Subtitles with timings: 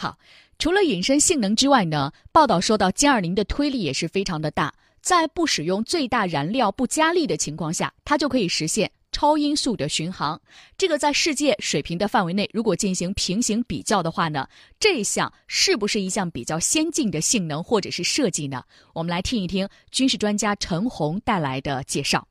[0.00, 0.16] 好，
[0.58, 4.72] 除了隐身性能之外呢，报道说到歼二零的推力也是非常的大，
[5.02, 10.40] 在不使用最大燃料、不加力的情况下，它就可以实现超音速的巡航。
[10.78, 18.64] 这个在世界水平的范围内，如果进行平行比较的话呢，这一项是不是一项比较先进的性能或者是设计呢？
[18.94, 22.26] 我们来听一听军事专家陈红带来的介绍。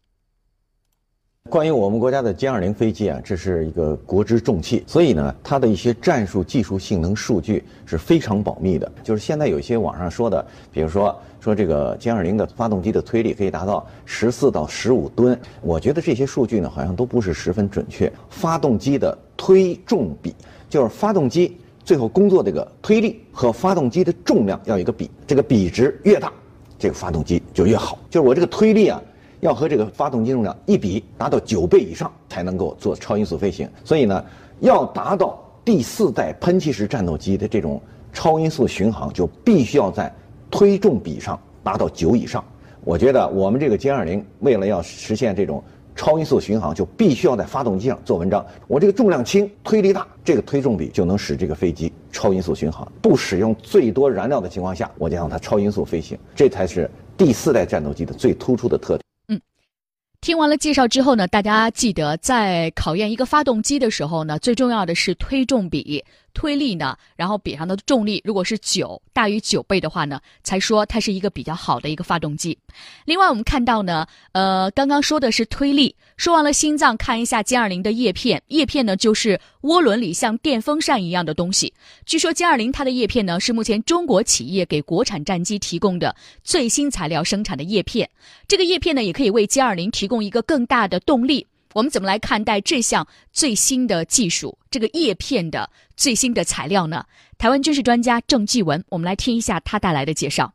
[1.49, 8.89] 关于我们国家的歼二零飞机啊，这是一个国之重器，所以呢，它的一些战术技术性能数据是非常保密的。
[9.01, 18.11] 就是现在有一些网上说的，比如说说这个歼二零的发动机的推力可以达到十四到十五吨，我觉得这些数据呢好像都不是十分准确。
[18.29, 20.35] 发动机的推重比，
[20.69, 26.31] 就是发动机最后工作这个推力和发动机的重量要一个比，这个比值越大，
[26.77, 27.97] 这个发动机就越好。
[28.07, 29.01] 就是我这个推力啊。
[29.39, 33.69] 要和这个发动机重量一比，达到九倍以上才能够做超音速飞行。
[33.83, 34.23] 所以呢，
[34.59, 37.81] 要达到第四代喷气式战斗机的这种
[38.11, 40.13] 超音速巡航，就必须要在
[40.51, 42.43] 推重比上达到九以上。
[42.83, 45.63] 我觉得我们这个歼二零为了要实现这种
[45.95, 48.43] 超音速巡航，就必须要在发动机上做文章。
[48.67, 52.89] 我这个重量轻，推力大，这个推重比就能使这个飞机超音速巡航。
[53.01, 59.08] 不使用最多燃料的情况下，我就让它超音速飞行，这才是第四代战斗机的最突出的特点。
[60.21, 66.03] 听完了介绍之后呢，大家记得在考验一个发动机的时候呢，最重要的是推重比。
[66.33, 72.57] 推力呢，然后比上的重力如果是九大于九倍的话呢，才说它是一个比较好的一个发动机。
[73.05, 81.73] 另外我们看到呢，呃，刚刚说的是推力，说完了心脏，看一下歼二零的叶片，叶片呢就是涡轮里像电风扇一样的东西。
[82.05, 88.09] 据说歼二零它的叶片呢是目前中国企业给国产战机提供的最新材料生产的叶片，
[88.47, 91.45] 这个叶片呢也可以为歼二零提供一个更大的动力。
[91.73, 94.57] 我们怎么来看待这项最新的技术？
[94.71, 97.05] 这个叶片的最新的材料呢？
[97.37, 100.51] 台湾军事专家郑继文，我们来听一下他带来的介绍。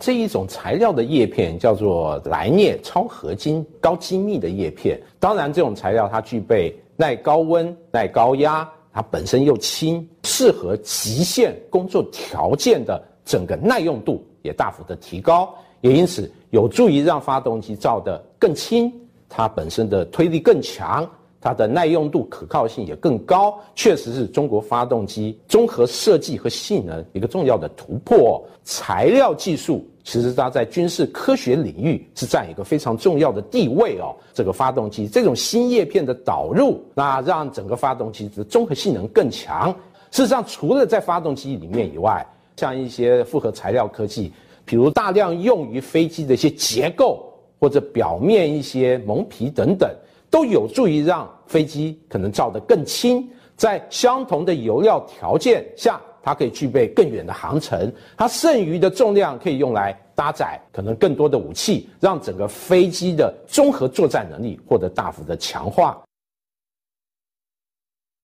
[0.00, 5.00] 这一种材料的叶片叫做来镍超合金高精密的叶片。
[5.18, 18.90] 当然，这种材料它具备耐高温、耐高压，它本身又轻，适合极限工作条件的整个耐用度也大幅的提高，也因此有助于让发动机造得更轻。
[19.30, 21.08] 它本身的推力更强，
[21.40, 28.44] 它的耐用度、可靠性也更高，确实是中国发动机综合设计和性能一个重要的突破。
[28.64, 34.14] 材料技术其实它在军事科学领域是占一个非常重要的地位哦。
[34.34, 39.74] 这个发动机这种新叶片的导入，那让整个发动机的综合性能更强。
[40.10, 42.26] 事实上，除了在发动机里面以外，
[42.56, 44.32] 像一些复合材料科技，
[44.64, 47.29] 比如大量用于飞机的一些结构。
[47.60, 49.88] 或者表面一些蒙皮等等，
[50.30, 66.02] 都有助于让飞机可能造得更轻，在相同的油料条件下，它可以具备更远的航程，它剩余的重量可以用来搭载可能更多的武器，让整个飞机的综合作战能力获得大幅的强化。